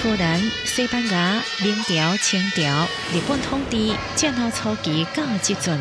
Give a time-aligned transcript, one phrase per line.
[0.00, 5.76] 荷兰、西班牙、明朝、清朝、日本统治、战后初期到即阵，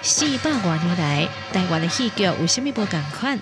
[0.00, 3.38] 四百多年来，台湾的戏剧有虾米无共款？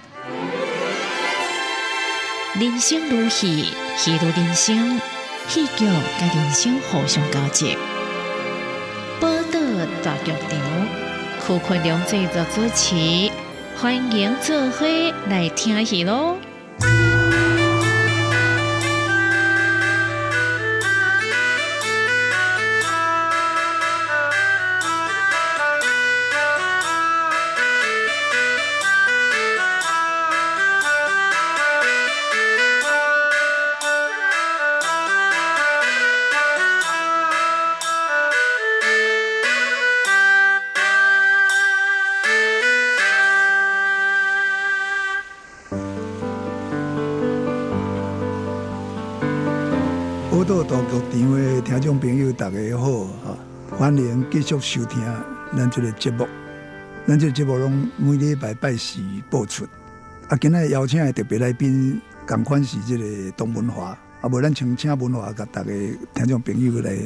[2.55, 3.67] 人生如戏，
[3.97, 5.01] 戏如人生，
[5.47, 7.67] 戏剧甲人生互相交织。
[9.21, 9.61] 报道
[10.03, 10.89] 大剧场，
[11.41, 13.31] 柯坤良制作主持，
[13.77, 14.87] 欢迎做伙
[15.29, 16.37] 来听戏喽！
[50.49, 53.35] 报道大剧场的听众朋友，大家好啊！
[53.77, 55.03] 欢迎继续收听
[55.57, 56.25] 咱这个节目。
[57.05, 59.65] 咱这个节目拢每礼拜拜四播出。
[60.29, 63.87] 啊，今日邀请的特别来宾，共款是这个董文华。
[64.21, 65.71] 啊，无咱请请文华，甲大家
[66.15, 66.97] 听众朋友来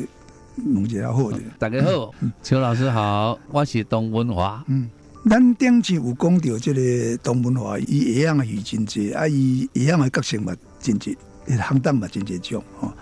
[0.56, 1.38] 弄一下好的。
[1.58, 4.62] 大家好，邱老师好，我是董文华。
[4.69, 4.91] 嗯，
[5.30, 11.16] 咱顶次有讲到这个董文华，伊一样的戏真济，啊，伊一样的角色嘛真济，
[11.47, 12.92] 行当嘛真济种吼。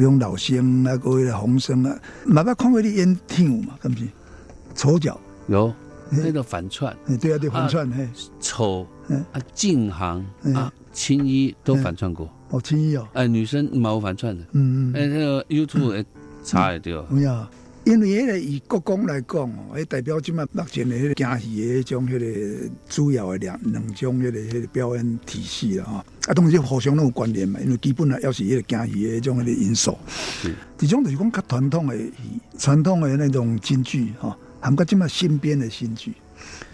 [0.00, 4.08] 比如老生啊，各位洪生啊，麻烦看过你演跳舞嘛，是不是？
[4.74, 5.70] 丑角有
[6.08, 8.08] 那个反串，哎，对啊，对反串，嘿，
[8.40, 12.26] 丑啊，静行啊，青衣都反串过。
[12.48, 16.02] 哦，青衣哦，哎，女生冇反串的，嗯嗯，哎，那个 YouTube
[16.42, 17.06] 查得到。
[17.84, 25.96] 因为迄个以国公来讲哦，迄代表即卖目前的迄个京戏的迄种迄个主要的两两种迄个迄个表演体系啦吼。
[25.96, 29.96] 啊，当然互相拢有关联嘛，因为基本啊，要是迄个京戏的迄种迄个因素。
[30.42, 32.12] 是，这种就是讲较传统的戏，
[32.58, 36.12] 传统的那种京剧吼，含括即卖新编的新剧。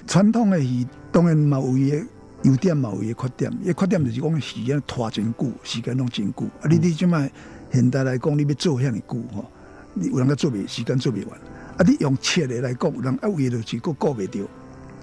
[0.09, 2.03] 传统的戏当然嘛有伊的
[2.43, 6.43] 优点嘛有伊的缺点，伊缺点就是讲时间拖真久，时间拢真久。
[6.61, 7.31] 啊，你你即卖
[7.73, 9.51] 现代来讲，你要做遐尼久吼，
[9.97, 11.39] 你有人个做袂时间做袂完。
[11.77, 14.47] 啊，你用切的来讲，有人啊为就是个顾袂着。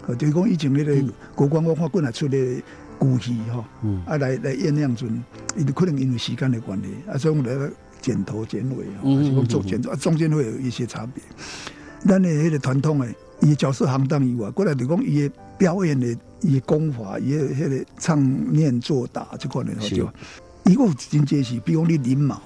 [0.07, 2.37] 哦，就是讲以前迄个国光我看过来出的
[2.99, 3.63] 古戏吼，
[4.05, 5.23] 啊来来演酿阵，
[5.55, 7.69] 伊可能因为时间的关系，啊所以我们来
[8.01, 11.23] 剪头剪尾啊，还是讲做剪啊，中间会有一些差别。
[12.05, 13.07] 咱的迄个传统的，
[13.41, 16.07] 伊的角色行当以外，过来就讲伊的表演的
[16.41, 20.09] 伊的功法，伊的迄个唱念做打这款的，就
[20.65, 22.41] 伊个有真济是，比如讲你临毛，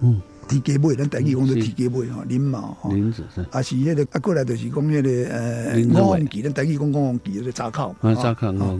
[0.00, 3.40] 嗯，提鸡尾，咱台语讲做提鸡尾吼，林毛吼，林子是。
[3.52, 8.22] 啊是迄个啊过来就是讲迄个呃五红旗，咱台语讲五红旗，就是扎口，啊，吼。
[8.22, 8.78] 扎看我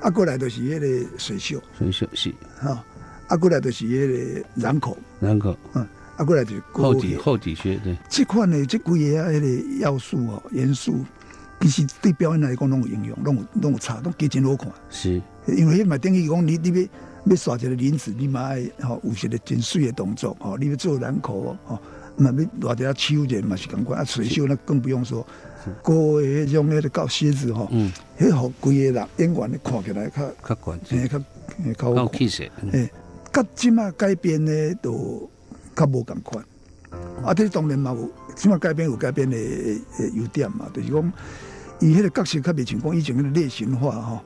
[0.00, 2.84] 啊过来就是迄个水袖，所以休息，哈，
[3.28, 5.56] 啊过来就是迄个染口，人口。
[5.74, 11.04] 嗯，啊过来就是后底骨血后底靴对，这款的这几个啊，迄个要素哦，元素，
[11.60, 14.68] 其实对表演来讲拢有影响，拢有拢有差，拢加真好看。
[14.90, 15.22] 是。
[15.46, 16.88] 因为迄嘛等于讲你你要
[17.28, 21.78] 要耍一个林子，你嘛爱吼有些个真水的动作吼，你要做人口哦，吼，
[22.16, 25.26] 嘛要偌一下手者嘛是共款，啊水袖那更不用说，
[25.82, 31.18] 高的迄种迄个搞靴子吼，嗯，迄互规个人演员咧看起来较较关嘿较
[31.64, 32.12] 嘿较较好。
[32.12, 32.90] 气势，嗯诶，
[33.32, 35.28] 甲即马改编呢，都
[35.76, 36.44] 较无共款。
[37.22, 39.78] 啊，这当然嘛有，即马改编有改编的诶
[40.14, 41.12] 优点嘛，就是讲
[41.80, 44.14] 伊迄个角色较袂像讲以前迄个类型化吼。
[44.14, 44.20] 哦，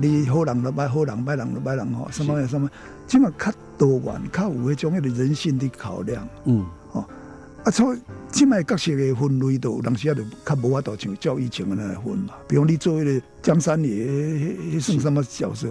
[0.00, 2.70] 你好人就歹好人，歹人就歹人吼，什么什么，
[3.06, 6.26] 即嘛较多元，较有迄种迄个人性的考量。
[6.44, 7.04] 嗯，哦
[7.64, 7.98] 啊，所以
[8.30, 12.34] 即摆角色的分类都有当时啊，就较无法度像照以前的那来分嘛。
[12.46, 15.68] 比如你做迄个江山爷，迄迄算什么角色？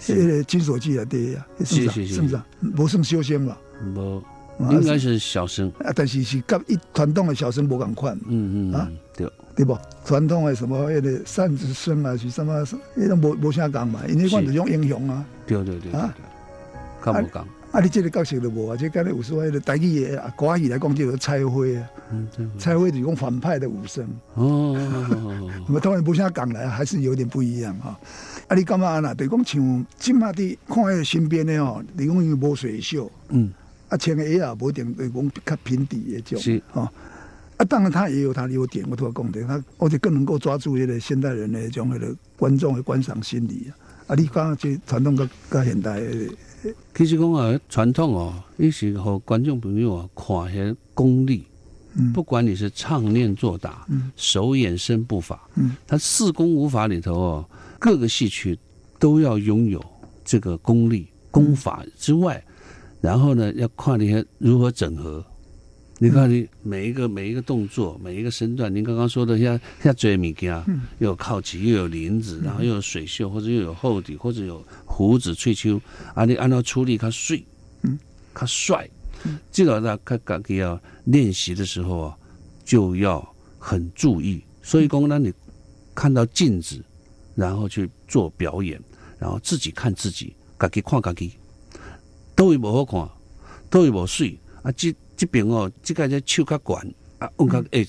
[0.00, 1.92] 迄个金锁记啊，对呀，迄算啥？
[1.92, 2.44] 是是是算啥？
[2.76, 3.58] 无算修仙吧。
[3.94, 4.22] 无
[4.58, 9.78] 啊应该是小生，啊，但是是甲一传统的小生无共款，啊嗯嗯啊，对，对不？
[10.06, 12.64] 传统的什么迄个扇子声啊，是什么？
[12.96, 15.22] 迄种无无啥共嘛，因为迄款就是种英雄啊。
[15.46, 16.14] 对对对对啊
[17.02, 24.08] 对，较无讲，啊，你这个角色就无啊，这刚才有说迄个台语的啊，国语来讲就是蔡辉啊，嗯对，蔡辉就是讲反派的武生。
[24.34, 24.74] 哦，
[25.68, 27.98] 那么当然不像港来，还是有点不一样哈。
[28.48, 29.12] 啊，你感觉安那？
[29.12, 33.52] 就是讲像即马的看迄个身边的吼，你讲因为无水袖，嗯，
[33.90, 36.88] 啊，穿的也无一定就是讲较平底的种，是哦。
[37.60, 43.76] 啊，当然他也有他的优点，我都要讲的，他而且更能够抓住一个现代人的迄种迄个观众的观赏心理啊。
[44.06, 51.44] 啊，你讲这传统甲甲现代的，其实讲啊，传统哦，伊是互观众朋友啊看些功力，
[51.96, 57.44] 嗯不管你是唱念做打，嗯手眼身步法，嗯，他四功五法里头哦，
[57.78, 58.58] 各个戏曲
[58.98, 59.84] 都要拥有
[60.24, 62.42] 这个功力功法之外，
[63.02, 65.22] 然后呢，要看你如何整合。
[66.02, 70.64] 你看你每一个每一个动作，每一个身段，您刚刚说的像像追米家，
[70.98, 75.78] 又有靠旗，又有林子，然后又有水袖，或者又有厚底，或者有胡子、翠秋，
[76.14, 77.38] 啊，你按照出力，他帅，
[77.82, 77.98] 嗯，
[78.32, 78.88] 他帅，
[79.52, 82.16] 这个呢，他他要练习的时候啊，
[82.64, 83.22] 就要
[83.58, 84.42] 很注意。
[84.62, 85.30] 所以讲呢，你
[85.94, 86.82] 看到镜子，
[87.34, 88.80] 然后去做表演，
[89.18, 91.32] 然后自己看自己，自己看自己，
[92.34, 93.06] 都会不好看，
[93.68, 94.94] 都会不水啊，这。
[95.20, 97.86] 这边哦，这个只手较悬啊，往较诶，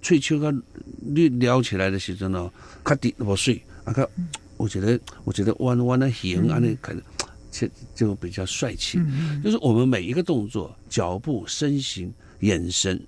[0.00, 0.52] 喙手较
[1.00, 2.48] 你撩起来的时阵哦，
[2.84, 4.08] 较低无水啊，较
[4.56, 7.02] 我觉得我觉得弯弯的形啊，那可能
[7.50, 7.66] 就
[7.96, 9.00] 就比较帅气。
[9.42, 13.04] 就是我们每一个动作、脚步、身形、眼神，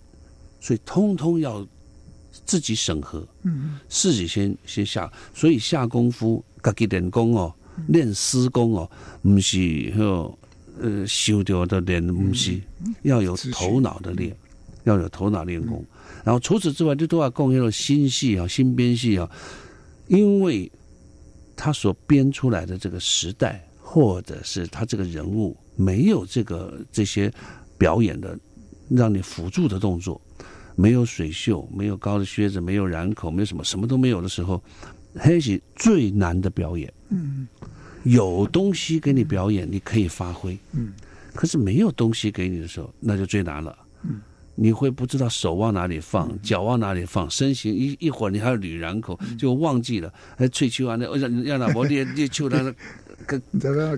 [0.61, 1.65] 所以通通要
[2.45, 7.55] 自己审核，嗯，自己先先下，所以下功夫，自己练功哦，
[7.87, 8.91] 练私功哦，
[9.23, 10.37] 不是吼。
[10.81, 12.61] 呃，修掉的练不是
[13.03, 14.37] 要有头脑的练，
[14.85, 15.85] 要有头脑练功。
[16.25, 19.31] 然后除此之外，就都要贡献了新戏啊、新编戏啊，
[20.09, 20.71] 因为
[21.55, 27.32] 他所编出来的这个时代，或者是他这个人物没有这个这些
[27.79, 28.38] 表演的
[28.88, 30.20] 让你辅助的动作，
[30.75, 34.62] 没有水袖，没有高的靴子，没有染口，没有什么，什么都没有的时候，
[35.15, 36.93] 黑是最难的表演。
[37.11, 37.47] 嗯。
[38.05, 40.56] 有东西给你表演，你可以发挥。
[40.73, 40.93] 嗯，
[41.35, 43.77] 可是没有东西给你的时候，那就最难了。
[44.03, 44.21] 嗯，
[44.55, 50.12] 你会不知道手往哪里放，脚往哪里放，身形一一会儿你还要捋两口，就忘记了。
[50.37, 52.75] 哎，翠秋啊，那让让老婆你你秋他
[53.27, 53.43] 跟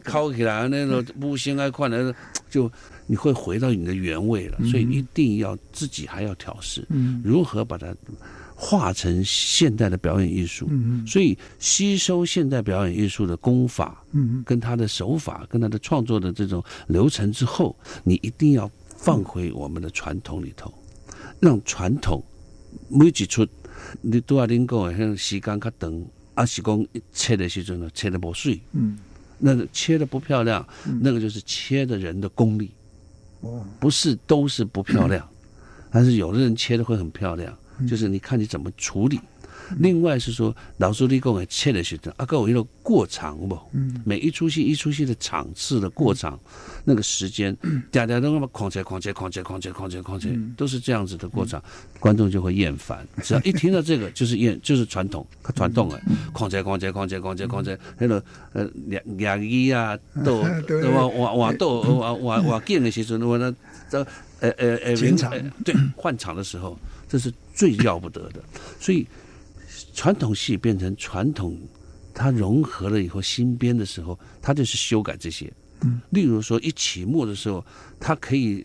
[0.02, 2.14] 靠起来那种不行啊，快来
[2.48, 2.70] 就
[3.06, 4.58] 你会回到你的原位了。
[4.70, 6.86] 所以一定要自己还要调试，
[7.22, 7.94] 如何把它。
[8.58, 10.66] 化成现代的表演艺术，
[11.06, 14.02] 所以吸收现代表演艺术的功法，
[14.46, 20.72] 跟他的手法，跟他的创作的这种流程之后，你一定要放回我们的传统里头，
[21.38, 22.24] 让传统
[22.88, 23.46] 每几出
[24.00, 26.04] 你都要能够像时间较长，
[26.34, 28.96] 啊是讲切的时阵呢，切的不碎，嗯，
[29.38, 30.66] 那个切的不漂亮，
[31.02, 32.70] 那个就是切的人的功力，
[33.42, 35.28] 哦，不是都是不漂亮，
[35.90, 37.54] 但是有的人切的会很漂亮。
[37.88, 39.20] 就是你看你怎么处理，
[39.78, 43.58] 另外是说老师立功也切的是啊，各有一个过场不？
[43.72, 46.38] 嗯，每一出戏一出戏的场次的过场，
[46.84, 47.56] 那个时间，
[47.90, 51.62] 嗲嗲都那么狂切哐切哐切狂切哐切哐切，都是这样子的过场，
[51.98, 53.06] 观众就会厌烦。
[53.22, 56.00] 只要一听到这个，就是厌，就是传统，传统啊，
[56.32, 58.22] 哐切哐切狂切哐切哐切，那个
[58.52, 60.42] 呃两两衣啊，都
[60.92, 63.52] 哇哇哇都哇哇哇见的时候，我那
[63.90, 63.98] 这
[64.38, 65.32] 呃呃呃换场
[65.64, 66.78] 对换场的时候。
[67.08, 68.44] 这是最要不得的，
[68.78, 69.06] 所以
[69.94, 71.58] 传统戏变成传统，
[72.12, 75.50] 它融合了以后新编的时候，它就是修改这些。
[75.80, 77.64] 嗯，例如说一起幕的时候，
[77.98, 78.62] 它可以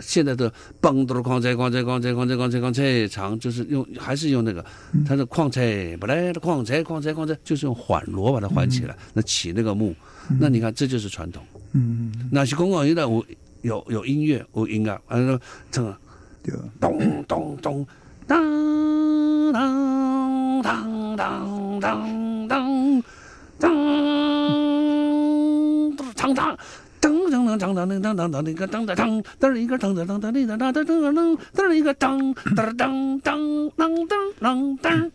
[0.00, 0.52] 现在的
[0.82, 4.62] 嘣嘟哐菜矿菜矿菜矿菜矿菜哐菜长，就是用还是用那个
[5.06, 9.94] 它的矿菜本来的矿菜矿菜矿菜，就是用缓锣把它缓起来，那起那个幕，
[10.38, 11.42] 那你看这就是传统。
[11.72, 13.24] 嗯，那些公共娱乐我
[13.62, 15.98] 有有音乐有音乐，完了这个。
[16.78, 17.86] 咚咚咚，
[18.26, 22.08] 当当当当当
[22.48, 23.02] 当
[23.58, 23.70] 当，
[26.16, 35.10] 当当当当当当当当当当，一个当当当，当一个当当当当，一个当当当当，当一个当当当当当当当。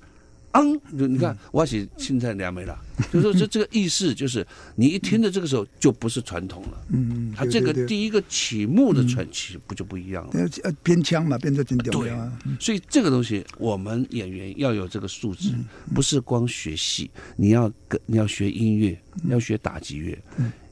[0.52, 2.78] 嗯，就你看，我写青菜两枚了。
[3.14, 6.82] 就说这这个意思，就是你一听的这个时候就不是传统了。
[6.90, 10.50] 嗯，他这个第一个曲目的传奇不就不一样了？
[10.64, 11.94] 呃，编腔嘛，编得真屌。
[11.94, 15.54] 对啊，所以这个东西我们演员要有这个素质，
[15.94, 20.18] 不是光学戏，你要跟你要学音乐，要学打击乐。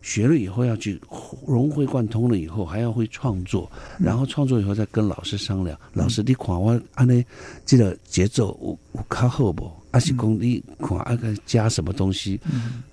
[0.07, 0.97] 学了以后要去
[1.45, 5.77] 融会贯通了以后还要会创作，然后创作以后再跟老师商量。
[5.91, 7.23] 老师，你看我安尼
[7.65, 9.69] 这个节奏有有卡好不？
[9.91, 12.39] 还是讲你看阿个加什么东西？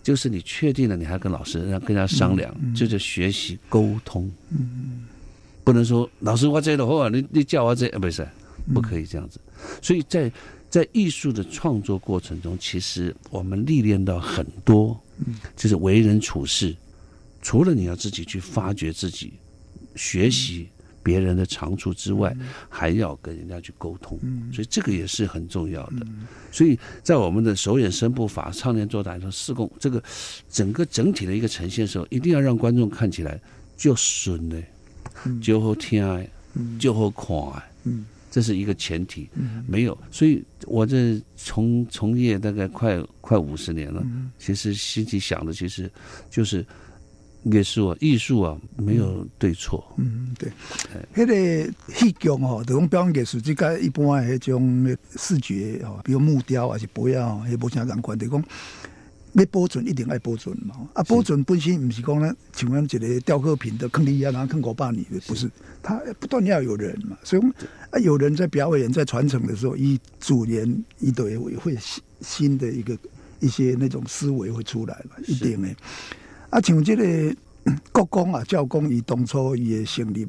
[0.03, 4.29] 就是你确定了，你还跟老师让跟人家商量，就是学习沟通。
[5.63, 8.27] 不能说老师我这的话，你你叫我这不是
[8.75, 9.39] 不可以这样子。
[9.81, 10.31] 所以在
[10.69, 15.01] 在艺术的创作过程中，其实我们历练到很多，
[15.55, 16.75] 就是为人处事。
[17.45, 19.35] 除了你要自己去发掘自己、
[19.95, 20.67] 学习
[21.03, 22.35] 别人的长处之外，
[22.71, 24.19] 还要跟人家去沟通，
[24.51, 26.07] 所以这个也是很重要的。
[26.51, 30.03] 所以在我们的手眼身步法、唱念做打说四功这个
[30.49, 33.39] 整个整体的一个呈现的时候，一定要让观众看起来
[33.77, 34.63] 就顺的，
[35.43, 36.27] 就好听的，
[36.79, 37.93] 就好看的。
[38.31, 39.29] 这是一个前提。
[39.69, 44.03] 没有，所以我这从从业大概快快五十年了，
[44.39, 45.91] 其实心里想的其实
[46.31, 46.65] 就是。
[47.45, 49.85] 艺术啊，艺术啊，没有对错。
[49.99, 50.51] 嗯，对，
[51.15, 58.43] 迄个戏剧吼，就讲表演艺术，即个一般诶迄种视觉吼，比如木雕还是杯啊，迄无啥共款，就讲
[59.35, 60.75] 要保存一定爱保存嘛。
[60.95, 65.51] 啊，保存本身毋是讲呢，像咱一个雕刻品的坑里啊，然后坑五百年，不是，
[65.83, 67.17] 它不断要有人嘛。
[67.23, 67.43] 所以
[67.91, 72.97] 啊，有人在表演、在传承的时候，以主人一对会新新的一个
[73.41, 75.77] 一些那种思维会出来嘛，一定诶。
[76.55, 77.37] 啊，像这个
[77.91, 80.25] 国公啊，教公，伊当初伊的成立，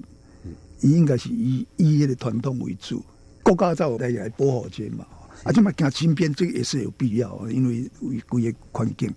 [0.82, 3.06] 伊应该是以以迄个传统为主，
[3.44, 5.06] 国家才有来来保护这嘛。
[5.44, 9.08] 啊，即嘛行身边，这个也是有必要，因为为规个环境。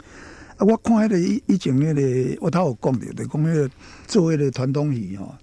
[0.58, 3.70] 啊，我看迄个以以前迄个，我头有讲着，就讲迄个
[4.06, 5.34] 做迄个传统戏吼，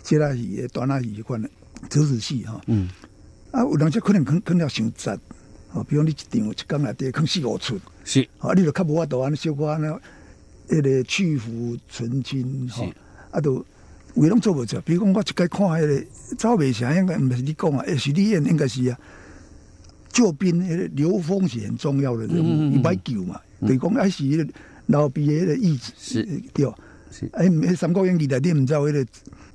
[0.00, 1.50] 即仔戏的端仔戏款的
[1.90, 2.60] 折子戏吼。
[2.68, 2.88] 嗯。
[3.50, 5.18] 啊，有人只可能肯肯了伤杂，
[5.72, 9.86] 哦，比如你一场一工内底肯四五寸，是，啊，你就较无法度安尼小可安尼。
[10.68, 12.88] 迄个去腐存金吼，
[13.30, 13.64] 啊，都
[14.14, 14.80] 为拢做无着。
[14.82, 16.06] 比如讲，我一概看迄个
[16.38, 18.98] 赵美霞，应该毋是你讲啊，是你演应该是啊。
[20.10, 24.52] 救兵迄个刘峰是很重要的人物，伊摆救嘛，就是讲还是迄个
[24.86, 26.66] 老毕迄个意志是对。
[27.32, 29.06] 哎，迄三国演义内底毋知有迄个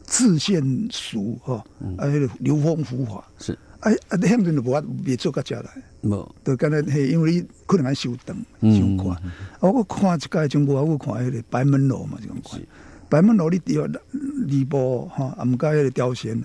[0.03, 1.55] 自献蜀吼，
[1.97, 3.57] 啊，迄个刘峰伏法是。
[3.81, 5.69] 哎，啊，现阵就无法别做到遮来，
[6.01, 9.11] 无，就干那嘿，因为你可能爱收长收看。
[9.59, 12.61] 啊，我看一届中国，我看迄个白门楼嘛，就咁看。
[13.07, 13.89] 白门楼你第二
[14.47, 16.37] 吕布哈，啊，毋加迄个雕仙，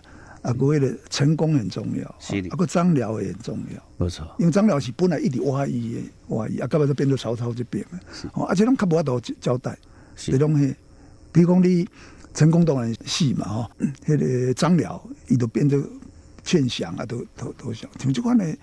[0.43, 2.09] 啊，个迄个成功很重要。
[2.09, 4.25] 啊，个张辽也很重要，没错。
[4.39, 6.01] 因为张辽是本来一直挖伊的，
[6.37, 7.99] 挖伊，啊，到尾就变做曹操这边了。
[8.35, 9.77] 哦，而且拢较无法度交代，
[10.15, 10.73] 这种嘿，
[11.33, 11.85] 比如讲你
[12.33, 13.71] 成功当然戏嘛，吼，
[14.07, 15.83] 迄个张辽伊都变做。
[16.45, 18.57] 劝降啊，都都都想，像这款的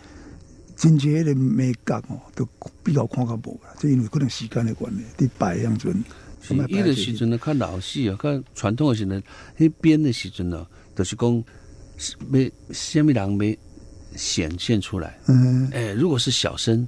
[0.75, 2.47] 真节的美感哦，都
[2.83, 3.73] 比较看较无啦。
[3.79, 5.93] 这因为可能时间的关系，第摆样子。
[6.41, 9.21] 是，伊的时阵呢，看老戏啊，看传统的时阵，
[9.57, 11.43] 迄编的时阵呢，都是讲
[12.29, 13.57] 没虾米人没
[14.15, 15.19] 显现出来。
[15.27, 16.87] 嗯，哎，如果是小生、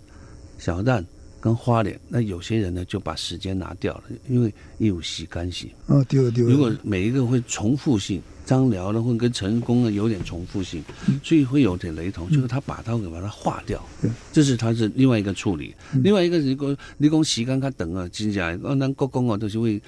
[0.57, 1.03] 小旦。
[1.43, 5.69] 跟花脸，那有些人呢就把时间拿掉了，因为有洗干净。
[5.87, 6.53] 哦，丢了丢了。
[6.53, 10.83] 如果每一个会重复性，张辽呢会跟成功呢有点重复性，
[11.23, 13.83] 所以会有点雷同，就是他把刀给把它化掉。
[14.31, 15.73] 这是他是另外一个处理。
[16.03, 19.81] 另外一个如果你讲洗干他等啊，接下来哦，那国公啊都是为，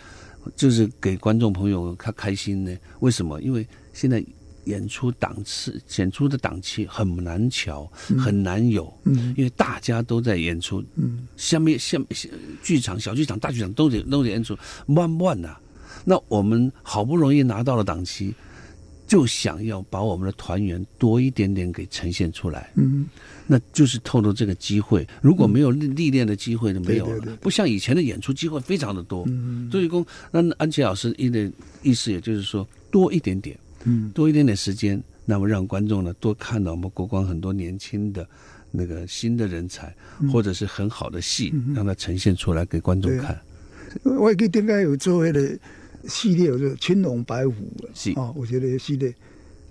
[0.56, 2.76] 就是给观众朋友他开心呢？
[3.00, 3.42] 为什么？
[3.42, 4.24] 因为现在。
[4.66, 8.92] 演出档次、演出的档期很难瞧，很难有，
[9.38, 10.84] 因为大家都在演出。
[11.38, 12.00] 下面、下
[12.64, 14.58] 剧场、小剧场、大剧场都得都得演出，
[14.88, 15.56] 慢慢呐。
[16.06, 18.34] 那我们好不容易拿到了档期，
[19.08, 22.72] 就想要把我们的团员多一点点给呈现出来。
[22.76, 23.06] 嗯，
[23.48, 25.08] 那就是透露这个机会。
[25.22, 27.36] 如果没有历练的机会，就没有了。
[27.42, 29.26] 不像以前的演出机会非常的多。
[29.28, 33.58] 嗯所以说，那安琪老师意的意思，也就是说多一点点。
[33.84, 38.28] 嗯，多一点点时间，那么让观众呢多看到我们国光很多年轻的
[38.72, 39.94] 那个新的人才，
[40.32, 43.40] 或者是很好的戏，让它呈现出来给观众看。
[44.04, 45.58] 我也可以点解有做那个
[46.08, 47.54] 系列，有《青龙白虎》
[47.94, 49.14] 是哦，我觉得系列。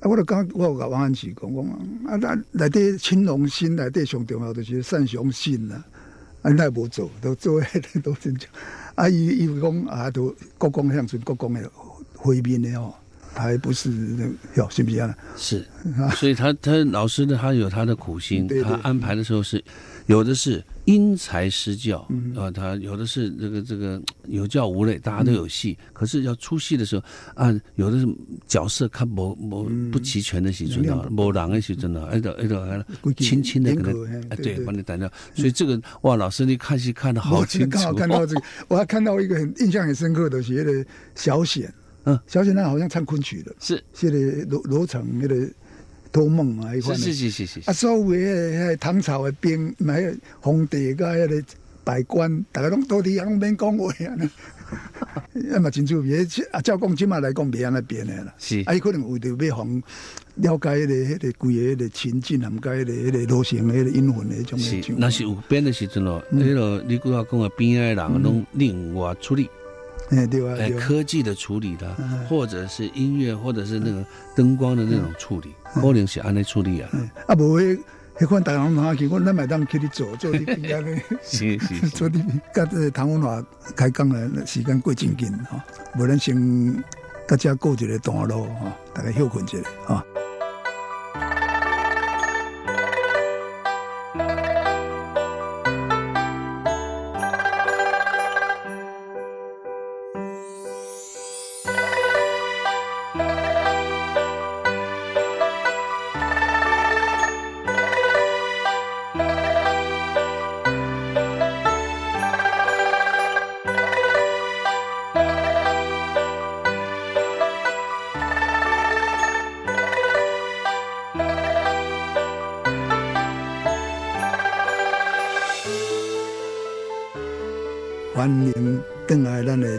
[0.00, 1.64] 啊，我都刚我有甲王安琪讲讲
[2.06, 5.82] 啊，那内底青龙心内底上重要就是善雄心呐，
[6.42, 8.48] 啊，那无做，都做迄个 都真正。
[8.94, 11.70] 啊，伊伊讲啊，都国光乡村国光的
[12.14, 12.94] 回面的哦。
[13.36, 13.90] 还不是
[14.54, 15.12] 要信不是啊？
[15.36, 15.66] 是，
[16.14, 19.60] 所以他他老师呢，他有他的苦心，他安排的时候是
[20.06, 27.02] 有的是因材施教啊，他有的是这个这个 有教无类，大家都有戏，可是要出戏的时候
[27.34, 28.06] 啊，有的是
[28.46, 41.72] 角色看不不不齐全的时阵啊，无人的时阵啊，哎都哎都轻轻的可能哎对，帮你打掉，所以这个哇，老师你看戏看的好清楚，刚好看到这个，我还看到一个很印象很深刻的，写的小显。
[42.06, 45.48] 嗯，小简单好像唱昆曲的，是，写的罗罗成那个
[46.14, 50.00] 托梦啊，一块是是是是啊，所谓的唐朝的兵，买
[50.38, 51.42] 皇帝甲那个
[51.82, 54.14] 百官，大家拢到底拢免讲话啊，
[55.32, 56.24] 那么真趣味。
[56.52, 59.82] 啊，照讲即嘛来讲，别安那变的啦，是，啊，伊可能为着要防
[60.36, 64.56] 了解迄个迄个规个迄个情境，含甲迄个迄个罗成迄个阴魂的种。
[64.56, 69.50] 是，那是有变的时阵咯，迄个你拄要讲的边的人拢另外处理。
[70.10, 71.96] 哎，对啊，科技的处理的，
[72.28, 74.04] 或者是音乐，或者是那个
[74.36, 76.90] 灯光的那种处理，可能是安尼处理啊。
[77.26, 77.78] 啊，无迄
[78.18, 82.22] 迄款大红花，去，我咱买当去你做做啲边啊是是， 做啲
[82.54, 83.42] 甲这唐文华
[83.74, 85.58] 开讲的时间过真紧吼，
[85.98, 86.84] 无咱先
[87.26, 90.04] 大家过一个段落哈，大家休困一下哈。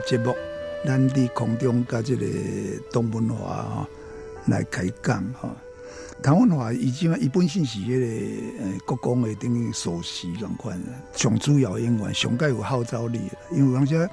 [0.05, 0.35] 节目，
[0.85, 2.25] 咱伫空中甲即个
[2.91, 3.88] 东文化吼
[4.45, 5.50] 来开讲吼。
[6.21, 10.79] 唐文化以前伊本身是迄个呃国光的等于首席共款，
[11.15, 13.38] 上主要演员，上界有号召力的。
[13.51, 14.09] 因为有时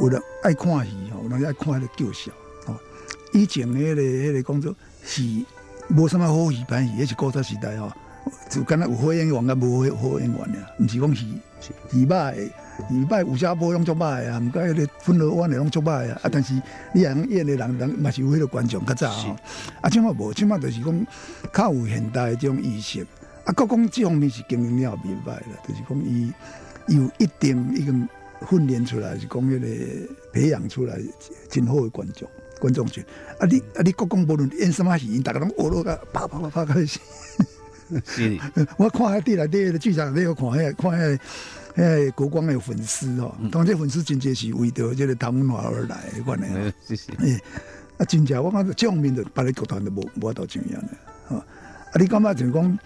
[0.00, 2.30] 有人爱看戏吼，有人爱看迄个叫嚣
[2.64, 2.76] 吼。
[3.32, 5.22] 以前迄、个迄、个工作是
[5.88, 7.90] 无什么好戏班戏，迄是古早时代吼，
[8.48, 11.40] 就敢若有好演员甲无好好演员俩，毋是讲戏
[11.90, 12.88] 戏歹的。
[12.88, 16.20] 戏歹有些无拢足歹的啊，毋过迄个分罗湾的拢足歹的啊。
[16.24, 16.54] 啊，但是
[16.92, 19.36] 你若演的人人嘛是有迄个观众较早吼。
[19.80, 21.06] 啊，即马无，即马就是讲
[21.52, 23.06] 较有现代的这种意识。
[23.44, 26.32] 啊，国讲即方面是经营了明白啦，就是讲伊
[26.88, 28.08] 伊有一定已经
[28.50, 30.98] 训练出来，是讲迄个培养出来
[31.48, 32.28] 真好的观众
[32.60, 33.04] 观众群。
[33.38, 36.98] 啊，你啊，你国讲无论演什么戏，因逐个拢学落个啪啪啪啪开始。
[38.04, 38.36] 是
[38.76, 41.18] 我看迄底内底个剧场里，我看迄看迄
[41.76, 46.46] 迄国光的粉丝哦，当然这粉丝真正是为着这个唐文化而来的款的。
[46.46, 47.12] 呃谢谢。
[47.18, 47.38] 诶，
[47.98, 50.88] 啊，真正我感觉这方面的别个剧团都无无法度怎样的，
[51.28, 51.36] 吼。
[51.36, 51.44] 啊，
[52.00, 52.78] 你感觉就是讲，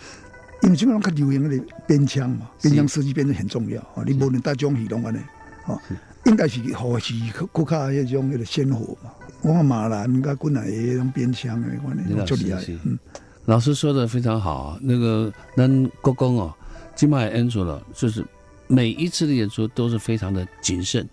[0.62, 3.80] 因为即个拢较流行的边腔嘛，边腔设计变得很重要。
[3.94, 5.18] 哦，你无论大种戏拢安尼，
[5.64, 5.80] 吼，
[6.24, 7.14] 应该是后是
[7.52, 9.10] 国较迄种迄个鲜活嘛。
[9.42, 12.60] 我看马兰甲滚来迄种边腔的，款你老的足厉害。
[12.84, 12.98] 嗯，
[13.46, 16.52] 老师说的非常好啊，那个咱国光哦，
[16.94, 18.24] 金马也演出了，就是
[18.70, 21.06] 每一次的演出都是非常的谨慎、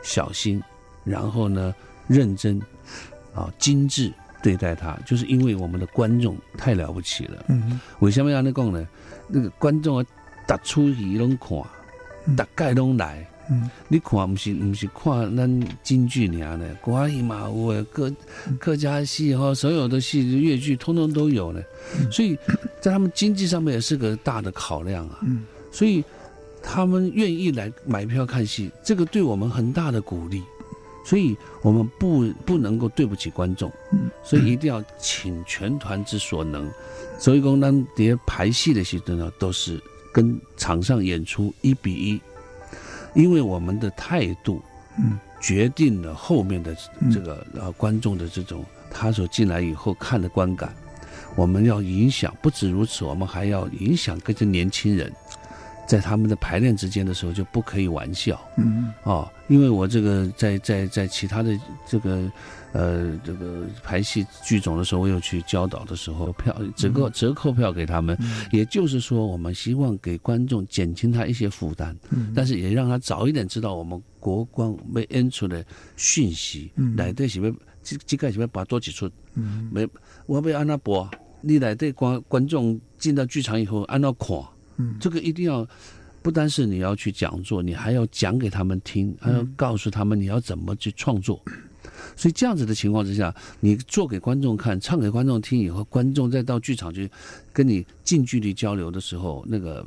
[0.00, 0.62] 小心，
[1.02, 1.74] 然后呢
[2.06, 2.60] 认真
[3.34, 7.44] 啊精致对待它，就是因为我们的观众太了不起了。
[7.48, 8.86] 嗯为什么要那讲呢？
[9.26, 10.06] 那个观众啊，
[10.46, 13.26] 逐出戏拢看，大概拢来。
[13.52, 18.12] 嗯你看，不是不是看咱京剧尔呢，国语嘛有诶，客
[18.60, 21.60] 客家戏哈，所有的戏粤剧通通都有呢。
[22.12, 22.38] 所以
[22.80, 25.18] 在他们经济上面也是个大的考量啊。
[25.22, 26.04] 嗯所以
[26.62, 30.42] 他们愿意来买票看戏，这个对我们很大的鼓励。
[31.02, 36.70] 所以我们不不能够对不起观众，嗯所以一定要请全团之所能。
[37.18, 42.20] 所以讲，咱碟排戏的时候呢，都是跟场上演出一比一，
[43.14, 44.62] 因为我们的态度
[44.98, 46.76] 嗯决定了后面的
[47.10, 50.72] 这个呃观众的这种他所进来以后看的观感。
[51.34, 55.10] 我们要影响，不止如此，我们还要影响跟着年轻人，
[55.90, 58.40] 在他们的排练之间的时候就不可以玩笑。
[58.56, 58.92] 嗯。
[59.02, 62.30] 哦，因为我这个在在在其他的这个
[62.70, 68.16] 呃这个排戏剧种的时候，我有去教导的时候，票折扣折扣票给他们，
[68.52, 72.32] 也就是说，我们希望给观众减轻他一些负担，嗯。
[72.36, 76.94] 但是也让他早一点知道我们国光被演出的讯息，嗯。
[76.94, 79.68] 来对是要这这个是要把多几出，嗯。
[79.72, 79.84] 没
[80.26, 84.38] 我要安那播，你来对观观众进到剧场以后安那看。
[84.80, 85.66] 嗯这个一定要，
[86.22, 91.42] 不单是你要去讲座，你还要讲给他们听，还要告诉他们你要怎么去创作。
[92.16, 97.10] 所以这样子的情况之下，你做给观众看，唱给观众听以后，观众再到剧场去
[97.52, 99.86] 跟你近距离交流的时候，那个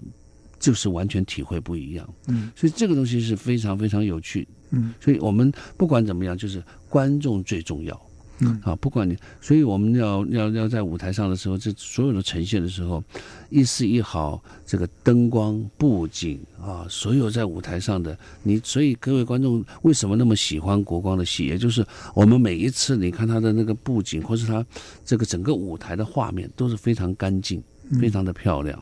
[0.60, 2.08] 就是完全体会不一样。
[2.28, 4.48] 嗯，所以这个东西是非常非常有趣。
[4.72, 8.00] 嗯，所以我们不管怎么样，就是观众最重要。
[8.40, 13.04] 嗯啊，不管你，所以我们要要要在舞台上的时候，这所有的呈现的时候，
[13.50, 21.46] 一丝一毫，这个灯光、布景啊，所有在舞台上的你，所以各位观众为什么那么喜欢国光的戏？
[21.46, 24.66] 也就是我们每一次你看他的那个布景，或是他
[25.06, 27.64] 这个整个舞台的画面都是非常干净、
[28.00, 28.82] 非常的漂亮，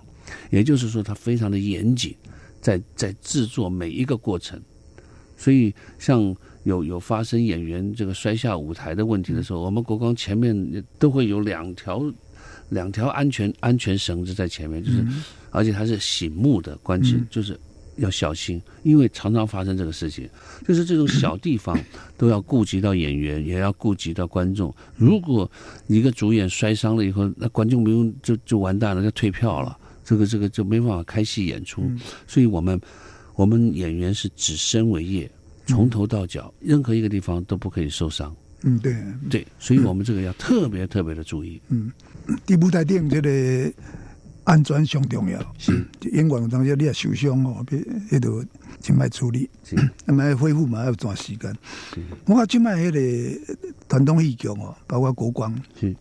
[0.49, 2.15] 也就是说，他非常的严谨，
[2.61, 4.59] 在在制作每一个过程。
[5.37, 12.03] 所以，像有有发生演员这个摔下舞台的问题的时候，我们国光前面都会有两条
[12.69, 15.05] 两条安全安全绳子在前面，就是、
[15.49, 17.59] 而且它是醒目的关系，就是
[17.97, 20.29] 要小心，因为常常发生这个事情，
[20.65, 21.77] 就是这种小地方
[22.17, 24.73] 都要顾及到演员，也要顾及到观众。
[24.95, 25.49] 如果
[25.87, 31.83] 一个主演摔伤了以后，那观众不用就就完蛋了，就退票了，这个这个就没办法开戏演出。
[32.25, 32.79] 所以我们
[33.35, 35.29] 我们演员是只身为业，
[35.65, 38.35] 从头到脚，任何一个地方都不可以受伤。
[38.63, 38.95] 嗯，对。
[39.29, 41.61] 对，所以我们这个要特别特别的注意。
[41.69, 41.91] 嗯
[42.45, 43.73] 伫舞台顶，这个
[44.43, 45.39] 安全上重要。
[45.57, 48.43] 是演员有当时你也受伤哦，别迄度
[48.79, 51.55] 先卖处理，是 那么恢复嘛要有段时间。
[52.25, 53.55] 我看即摆迄个
[53.89, 55.95] 传统戏剧哦，包括国光，是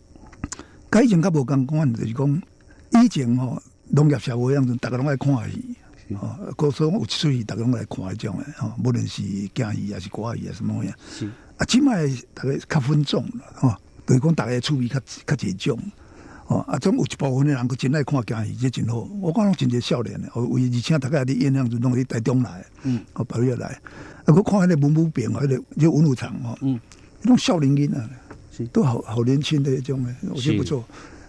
[0.91, 2.41] 甲以前较无共款，就是讲
[3.03, 5.75] 以前哦农业社会样子，大家拢爱看戏。
[6.11, 9.21] 是哦，高所有一出戏，逐个拢来看迄种诶，吼，无论是
[9.53, 10.93] 京戏还是歌戏啊，什么样。
[11.09, 15.79] 是啊，即摆逐个较分众了，吼、就是讲逐个趣味较较集中。
[16.47, 19.07] 哦，啊，总有一部分的人佢真爱看京戏，这真好。
[19.21, 23.67] 我看拢真侪少年的，哦，为而且大家伫演样阵拢伫台中来，嗯，哦，白日来。
[24.25, 26.79] 啊，我看迄个文武兵，迄个就文武场哦，嗯，
[27.23, 28.09] 迄种少年囡啊
[28.51, 30.83] 是，都好好年轻的一种诶，我觉得是不错。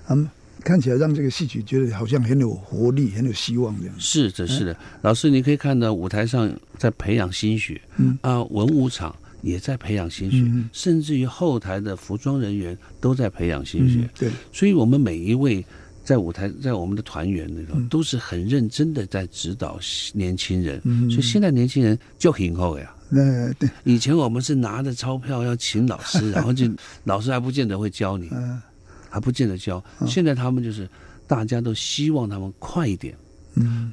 [0.09, 0.29] 嗯，
[0.61, 3.95] 看起来让这个戏曲觉得好像很有活力，很有希望这样。
[3.99, 8.17] 是的，是的，老师，你可以看到舞台上在培养心血，嗯。
[8.23, 15.65] 啊，文武场也在培养心血，嗯甚至于后台的服装人员都在培养心血，嗯，对，所以我们每一位
[16.05, 17.89] 在舞台，在我们的团员里头，嗯。
[17.89, 19.81] 都是很认真的在指导
[20.13, 22.95] 年轻人，嗯所以现在年轻人就很厚呀。
[23.09, 26.71] 那对，以前我们是拿着钞票要请老师， 然后就
[27.05, 28.63] 老师还不见得会教你，嗯
[29.13, 29.85] 还不见得教。
[30.07, 30.89] 现在他们就是
[31.27, 33.15] 大家都希望他们快一点，
[33.57, 33.93] 嗯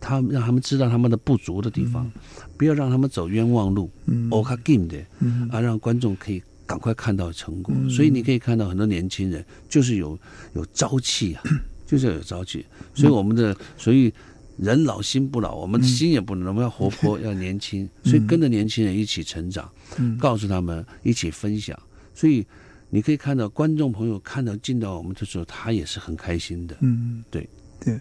[0.00, 2.10] 他们让他们知道他们的不足的地方，
[2.56, 3.90] 不要让他们走冤枉路。
[4.06, 7.74] 嗯哦，他 game 的嗯啊，让观众可以赶快看到成果。
[7.78, 10.18] 嗯所以你可以看到很多年轻人就是有
[10.54, 11.42] 有朝气啊，
[11.86, 12.64] 就是要有朝气。
[12.94, 14.12] 所以我们的所以
[14.56, 17.86] 人老心不老，我们心也不能，我们要活泼，要年轻。
[18.04, 21.78] 所以跟着年轻人一起成长，嗯告诉他们一起分享。
[22.14, 22.46] 所以
[22.88, 26.76] 你可以看到观众朋友看到进到我们的时候，他也是很开心的。
[26.80, 27.48] 嗯，对
[27.80, 28.00] 对。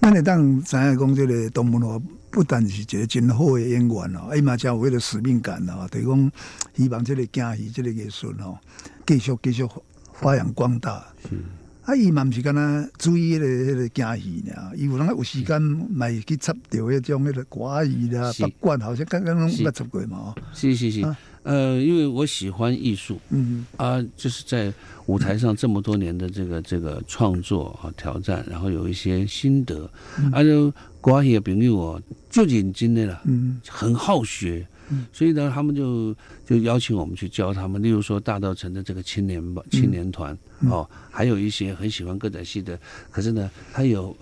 [0.00, 2.00] 那会当知影讲，这个东门话，
[2.30, 6.32] 不但是一个真好的演员哦，伊嘛真有迄个使命感哦，就是讲
[6.74, 8.58] 希望这个京戏这个艺术哦，
[9.06, 9.66] 继续继续
[10.12, 11.04] 发扬光大。
[11.28, 11.36] 是
[11.84, 20.34] 啊，伊嘛毋是干那注意迄、个迄、个京戏呢，伊有人有时间嘛会去插着迄种迄个歌戏啦、是八卦，好像刚刚拢是捌插过嘛哦。
[20.52, 24.74] 是是是啊，呃，因为我喜欢艺术，嗯啊，就是在
[25.06, 29.88] 舞台上这么多年的这个这个创作啊挑战，然后有一些心得，
[30.32, 34.66] 啊，就国外的朋友哦，就认真的啦，嗯很好学，
[35.12, 36.12] 所以呢，他们就
[36.44, 40.36] 就邀请我们去教他们，例如说大道城的这个青年吧青年团
[40.68, 42.76] 哦，还有一些很喜欢歌仔戏的，
[43.12, 44.16] 可是呢，他有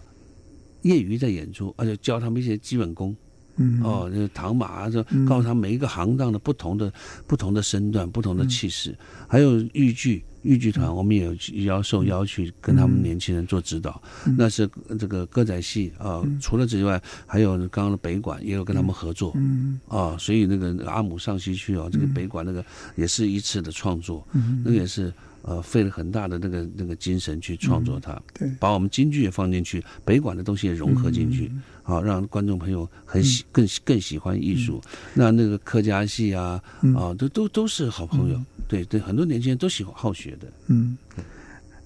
[0.82, 3.16] 业余在演出，而且教他们一些基本功。
[3.56, 3.80] 嗯。
[3.82, 5.24] 哦，那个唐马啊，就嗯。
[5.26, 6.92] 告诉他每一个行当的不同的、
[7.26, 8.96] 不同的身段、不同的气势，
[9.28, 10.24] 还有豫剧。
[10.44, 13.98] 豫剧团，我们也有邀受邀去跟他们年轻人做指导。
[14.36, 19.80] 那是这个歌仔戏啊、除了这以外，还有刚刚的北管也有跟他们合作嗯。
[19.88, 22.62] 啊、所以那个阿姆上西区哦，这个北管那个
[22.94, 24.28] 也是一次的创作，
[24.62, 28.20] 那个也是呃费了很大的那个那个精神去创作它。
[28.38, 28.46] 对。
[28.60, 31.50] 把我们京剧也放进去，北管的东西也融合进去，
[31.84, 34.80] 好、让观众朋友很喜、更更喜欢艺术。
[35.12, 36.60] 那那个客家戏啊，
[36.96, 38.40] 啊，都都都是好朋友。
[38.66, 40.50] 对对，很多年轻人都喜欢好学的。
[40.68, 40.96] 嗯，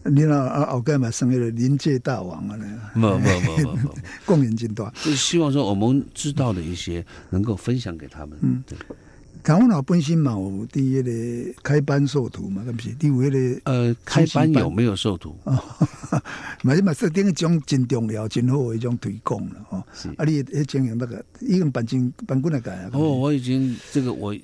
[0.05, 2.57] 你那啊后盖嘛成为了临界大王啊
[2.95, 3.91] 没没没没没，
[4.25, 4.89] 贡献真大。
[5.03, 8.39] 就是希望说我们知道的一些能够分享给他们。
[8.41, 8.79] 嗯对。
[9.43, 12.95] 台湾老本身嘛有伫迄个开班授徒嘛，敢不是？
[13.01, 15.37] 你有迄、个呃，开班有没有授徒？
[16.63, 19.83] 嘛是嘛是顶一种真重要、真好的一种推广了哦。
[19.95, 22.91] 是啊，你迄经营那个已经办进办过来届啊？
[22.93, 24.35] 哦，我已经这个我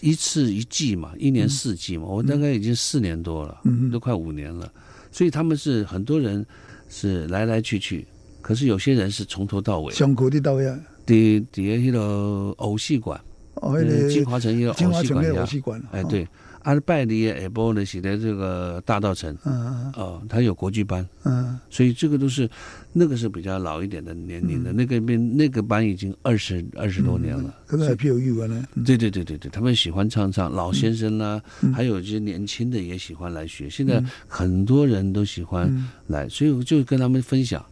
[0.00, 4.70] 一次一季嘛，一年四季嘛，我大概已经四年多了，嗯都快五年了。
[5.10, 6.44] 所以他们是很多人
[6.88, 8.06] 是来来去去，
[8.40, 9.92] 可是有些人是从头到尾。
[9.92, 10.78] 上课伫倒呀？
[11.06, 13.20] 第第迄个偶戏馆，
[13.56, 15.86] 哦，呃迄、个金华城一个金华城的偶戏馆呀。
[15.92, 16.28] 哎，哦，对，
[16.62, 21.58] 阿拜里下晡呢是在这个大道城，嗯哦，他有国剧班，嗯。
[21.70, 22.48] 所以这个都是
[22.92, 24.76] 那个是比较老一点的年龄的，嗯。
[24.76, 27.54] 那个边那个班已经二十二十多年了。
[27.66, 28.64] 可是还票有啊呢。
[28.74, 28.84] 嗯。
[28.84, 31.40] 对对对对对，他们喜欢唱唱，老先生啦、
[31.74, 33.68] 还有一些年轻的也喜欢来学。
[33.68, 35.88] 现在很多人都喜欢嗯。
[36.08, 37.64] 来，所以我就跟他们分享，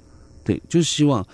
[0.44, 1.26] 对，就希望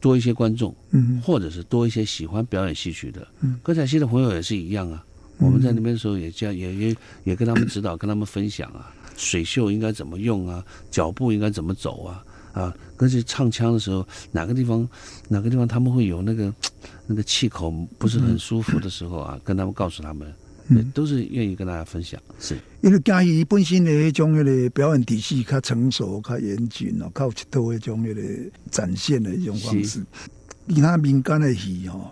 [0.00, 1.20] 多一些观众，嗯。
[1.24, 3.26] 或者是多一些喜欢表演戏曲的。
[3.40, 3.58] 嗯。
[3.62, 5.04] 歌仔戏的朋友也是一样啊。
[5.38, 14.88] 我们在那边的时候也教，也也也跟他们指导，跟他们分享啊，水袖应该怎么用啊，脚步应该怎么走啊，啊，而且唱腔的时候哪个地方
[15.26, 16.54] 哪个地方他们会有那个
[17.08, 20.32] 那个气口不是很舒服的时候啊，跟他们告诉他们，
[20.76, 20.90] 嗯。
[20.94, 22.56] 都是愿意跟大家分享，是。
[22.80, 30.02] 因为嘉义本身的迄种迄个表演体系较成熟、较严谨哦，较有一套迄种迄个展现的一种方式。
[30.68, 32.10] 其他民间的戏吼，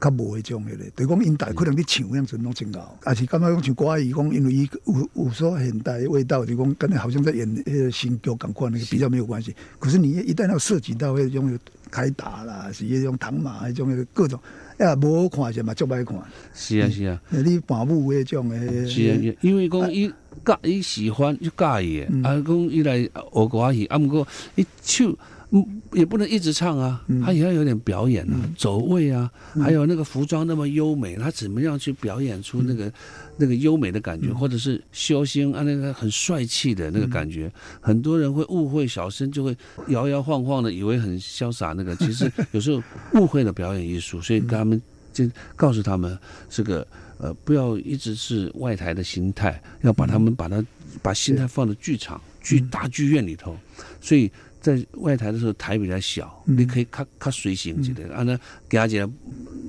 [0.00, 9.54] 较无迄种迄个，就是讲因大可能咧唱样阵拢真高，也是感觉讲像歌伊讲，因为伊有有所现代的味道，就讲跟好像在演迄个新剧港款那个比较没有关系。
[9.78, 11.58] 可是你一旦要涉及到迄种
[11.90, 14.38] 开打啦，是迄种唐马迄种迄个各种，
[14.78, 16.18] 哎呀，无好看是嘛，足歹看。
[16.54, 20.08] 是啊是啊，你伴舞迄种诶，是啊，因为讲伊
[20.44, 25.14] 介伊喜欢就介意的，啊讲伊来学歌戏，啊毋过伊唱。
[25.50, 29.30] 嗯，也不能一直唱啊，他也要有点表演啊，走位啊，
[29.62, 32.92] 还有那个服装那么优美，他怎么样去表演出那个
[33.36, 39.56] 那个优美的感觉，或者是修仙啊那个很帅气的那个感觉，很多人会误会小生就会
[39.88, 41.94] 摇摇晃晃的，以为很潇洒，那个。
[42.06, 42.82] 其实有时候
[43.14, 44.80] 误会了表演艺术，所以他们
[45.12, 46.18] 就告诉他们
[46.48, 46.86] 这个
[47.18, 50.64] 呃不要一直是外台的心态，要把他们把他
[51.02, 53.56] 把心态放到剧场剧大剧院里头，
[54.00, 54.30] 所以。
[54.66, 58.36] 在外台的时候，台比较小，你可以咔咔随行之类的，啊，那
[58.68, 59.08] 给阿姐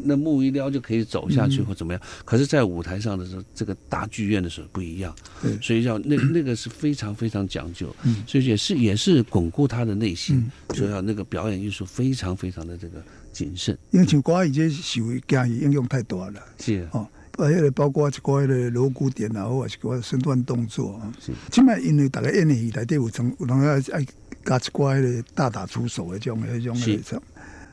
[0.04, 2.02] 那幕一撩就可以走下去或怎么样。
[2.26, 5.16] 可是，在舞台上的时候，这个大剧院的时候不一样，
[5.62, 13.00] 所以要那 那个是非常非常讲究，所以也是也是巩固他的内心，所以要那个表演艺术非常非常的这个
[13.32, 13.78] 谨慎。
[13.92, 16.90] 因为像歌已经受惊语应用太多了，是。
[16.92, 17.08] 哦，
[17.38, 21.32] 而且包括一个的锣鼓点啊，或者是个身段动作啊，是。
[21.52, 24.04] 起码因为大家演戏台底有成，有人爱爱。
[24.48, 27.22] 加一寡迄个大打出手的种迄种诶种，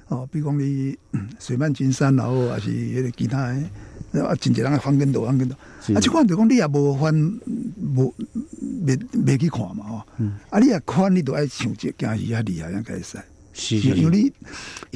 [0.09, 0.99] 哦，比如讲你
[1.39, 3.55] 水漫金山，然后还是迄个其他
[4.13, 5.55] 的，啊，真济人翻跟斗翻跟斗，
[5.95, 7.15] 啊，即款就讲你也无翻，
[7.95, 8.13] 无
[8.85, 10.03] 未未去看嘛，吼，
[10.51, 13.19] 啊，你也看，你都爱想这件事较厉害，应该使。
[13.55, 14.33] 是，因为你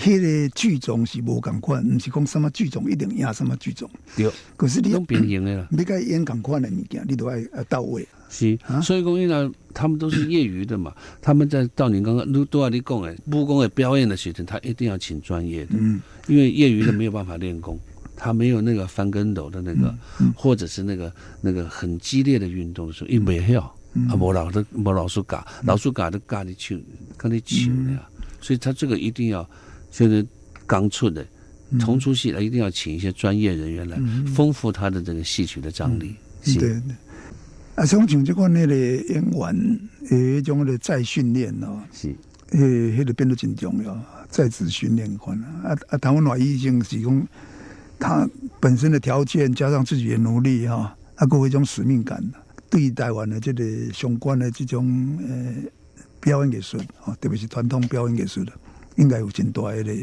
[0.03, 3.89] 迄个剧种是无共款，毋是讲什么剧种一定演什么剧种。
[4.17, 8.07] 对，可是你用平行的啦， 你该演共款的物件，你都爱到位。
[8.29, 10.93] 是，所以讲因为他们都是业余的嘛，
[11.23, 17.79] 他们在到你刚刚都都要你讲诶，武功的表演的时阵，他一定要请专业的，嗯，因为业余的没有办法练功，
[18.17, 19.95] 他没有那个翻跟斗的那个，
[20.35, 26.79] 或者是那个那个很激烈的运动的时候，一没有啊，无老的无老师教，老师教的教你唱，
[27.19, 28.03] 教你唱呀。
[28.41, 29.49] 所以他这个一定要，
[29.91, 30.27] 就是
[30.67, 31.27] 刚出的，
[31.81, 33.99] 重出戏来一定要请一些专业人员来
[34.35, 36.15] 丰富他的这个戏曲的张力。
[36.45, 36.81] 对对，
[37.75, 42.15] 啊，像像这款那个演员诶，种的再训练哦，是。
[42.53, 42.59] 诶，
[42.97, 45.77] 迄个变得真重要，在职训练款啊。
[45.89, 47.29] 啊，台湾话已经是讲
[47.99, 48.29] 他
[48.61, 52.25] 本身的条件加上自己的努力哈，啊，各一种使命感，
[52.71, 55.71] 对台湾的这个相关的这种呃。
[56.29, 58.53] 表演艺术，哦，特别是传统表演艺术的，
[58.97, 59.95] 应该有真大的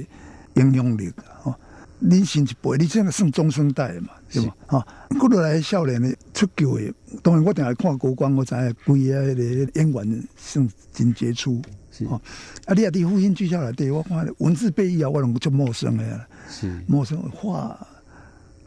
[0.55, 1.55] 影响力，哦。
[1.99, 4.55] 你新一辈，你这个算中生代嘛，是吧？
[4.67, 8.53] 哈，过落来少年的出球的，当然我定系看国光，我知
[8.85, 11.61] 规个迄个演员算真杰出，
[11.91, 12.19] 是哦。
[12.65, 17.77] 啊，你啊，伫复兴剧校来对我看文字背译啊，我拢就陌生的，是陌生画，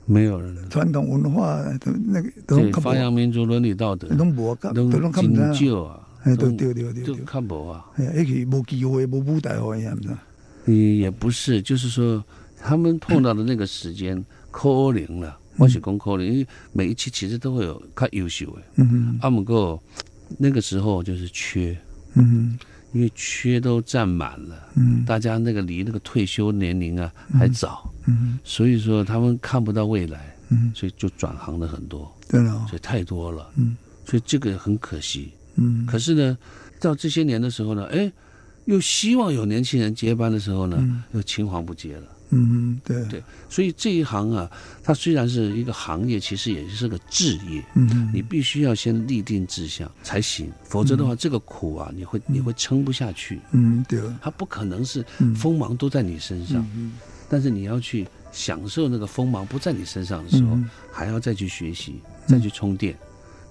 [0.06, 6.07] 没有了传统文化都那个都发扬民族伦理道德，拢无都拢真旧啊。
[6.28, 7.86] 哎，对对对对，就看无啊！
[7.96, 10.16] 哎，而且无机会，无舞台好样子。
[10.64, 12.22] 你也不是，就是说，
[12.60, 15.38] 他们碰到的那个时间，可零了。
[15.56, 18.62] 我是讲可零，因为每一期其实都会有较优秀的。
[18.76, 19.18] 嗯嗯。
[19.22, 19.78] 阿姆哥
[20.36, 21.76] 那个时候就是缺，
[22.14, 22.58] 嗯，
[22.92, 24.68] 因为缺都占满了。
[24.76, 25.04] 嗯。
[25.04, 27.92] 大家那个离那个退休年龄啊还早。
[28.06, 28.38] 嗯。
[28.44, 30.36] 所以说他们看不到未来。
[30.50, 30.70] 嗯。
[30.74, 32.14] 所以就转行了很多。
[32.28, 32.66] 对了。
[32.68, 33.50] 所以太多了。
[33.56, 33.76] 嗯。
[34.04, 35.32] 所以这个很可惜。
[35.58, 36.38] 嗯，可是呢，
[36.80, 38.10] 到这些年的时候呢，哎，
[38.64, 42.04] 又希望有年轻人接班的时候呢，又青黄不接了。
[42.30, 43.02] 嗯，对。
[43.06, 44.50] 对，所以这一行啊，
[44.82, 47.64] 它虽然是一个行业，其实也是个志业。
[47.74, 53.40] 嗯，你必须要先立定志向才行，否则的话，这个苦啊，你会你会撑不下去。
[53.52, 55.02] 嗯，对，它不可能是
[55.34, 56.64] 锋芒都在你身上，
[57.30, 60.58] 但是你要去享受那个锋芒不在你身上的时候，
[60.92, 61.94] 还要再去学习，
[62.26, 62.94] 再去充电。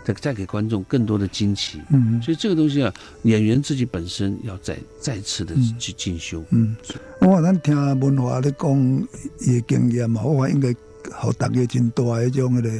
[0.07, 2.93] 再再给观众更多的惊奇，嗯，所以这个东西啊，
[3.23, 6.41] 演员自己本身要再再次的去进修。
[6.51, 6.77] 嗯，
[7.19, 9.07] 我话咱听文化咧讲
[9.41, 10.73] 伊经验嘛，我话应该
[11.11, 12.71] 好大家真多一种迄个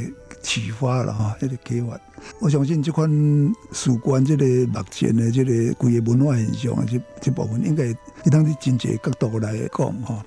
[0.42, 2.00] 启发了哈，迄个启发。
[2.40, 3.10] 我相信这款
[3.74, 10.26] 事关这个目前的这个规个文化现象啊，这这部分应该一当伫真济角度来讲哈。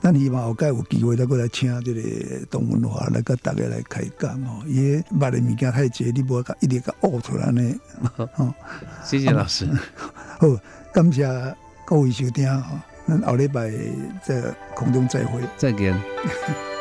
[0.00, 2.00] 咱希望后盖有机会再过来请这个
[2.50, 4.62] 董文华来跟大家来开讲哦。
[4.66, 7.74] 伊捌的物件太济，你无甲一直甲悟出来呢。
[8.32, 8.54] 好，
[9.04, 9.68] 谢谢老师。
[10.40, 10.48] 好，
[10.92, 11.28] 感谢
[11.84, 12.64] 各位收听哦。
[13.06, 13.70] 咱后礼拜
[14.22, 14.42] 在
[14.74, 15.94] 空中再会，再见。